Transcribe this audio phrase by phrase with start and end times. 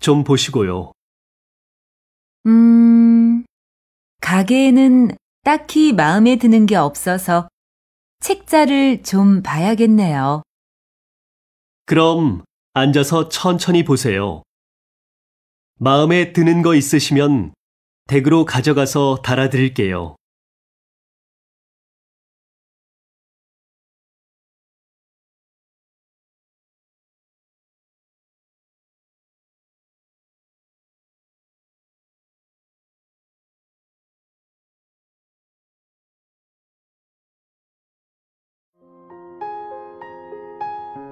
[0.00, 0.92] 좀 보시고요.
[2.46, 3.44] 음,
[4.20, 7.48] 가게에는 딱히 마음에 드는 게 없어서
[8.20, 10.42] 책자를 좀 봐야겠네요.
[11.86, 12.42] 그럼
[12.74, 14.42] 앉아서 천천히 보세요.
[15.80, 17.54] 마음에 드는 거 있으시면
[18.08, 20.16] 댁으로 가져가서 달아드릴게요.“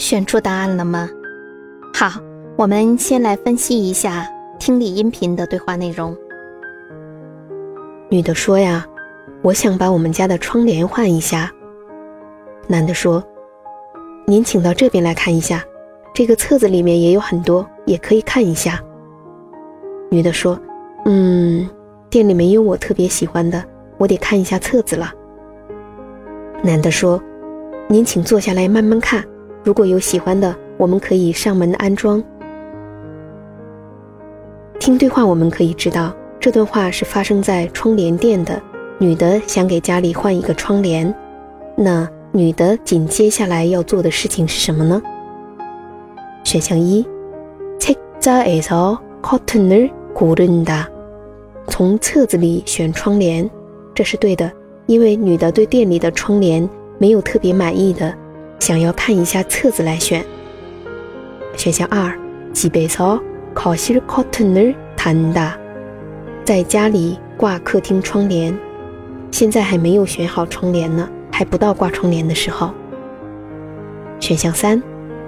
[0.00, 1.10] 选出答案了吗？
[1.92, 2.18] 好，
[2.56, 4.26] 我们先来分析一下
[4.58, 6.16] 听力音频的对话内容。
[8.08, 8.86] 女的说呀
[9.44, 11.52] ：“我想把我们家的窗帘换一下。”
[12.66, 13.22] 男的说
[14.26, 15.62] ：“您请到这边来看一下，
[16.14, 18.80] 这个册子里面也有很多，也可以看一下。”
[20.10, 20.58] 女的说
[21.04, 21.68] ：“嗯，
[22.08, 23.62] 店里没有我特别喜欢的，
[23.98, 25.12] 我得看一下册子了。”
[26.64, 27.22] 男的说
[27.86, 29.22] ：“您请坐下来慢慢看，
[29.69, 32.21] 如果有喜欢的，我们可以上门安装。”
[34.79, 36.13] 听对话，我们可以知道。
[36.39, 38.61] 这段话是发生在窗帘店的，
[38.99, 41.11] 女的想给家里换一个窗帘，
[41.75, 45.01] 那女的紧接下来要做的事情是什么呢？
[46.43, 47.03] 选项一，
[47.79, 50.85] 책자에서커튼을고른 다，
[51.67, 53.49] 从册子里选窗帘，
[53.95, 54.51] 这是对的，
[54.85, 56.69] 因为女的对店里的窗帘
[56.99, 58.15] 没有特别满意的，
[58.59, 60.25] 想要看一下册子来选。
[61.55, 62.17] 选项二，
[62.53, 65.51] 집에서거실커튼을단 다。
[66.43, 68.57] 在家里挂客厅窗帘，
[69.31, 72.71] 现在还没有选好窗帘呢，还不到挂窗帘的时候。
[74.19, 74.81] 选项三，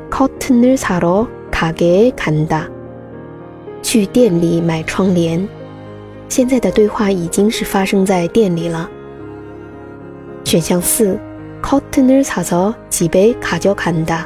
[0.09, 2.67] 커튼을사러가게에간 다，
[3.81, 5.47] 去店里买窗帘。
[6.29, 8.89] 现在的对话已经是发生在店里了。
[10.43, 11.17] 选项四，
[11.61, 14.25] 커튼을사서집에가져간 다，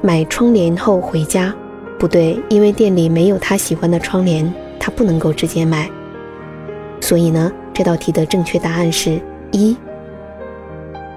[0.00, 1.54] 买窗帘后回家。
[1.98, 5.88] 不对，因为店里没有他喜欢的窗帘，他不能够直接买。
[7.00, 9.20] 所以呢，这道题的正确答案是
[9.50, 9.76] 一。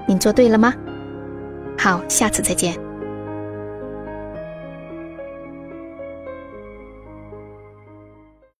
[0.06, 0.72] 你做对了吗？
[1.76, 2.74] 好，下次再见。